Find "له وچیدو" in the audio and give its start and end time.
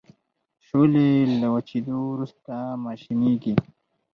1.41-1.97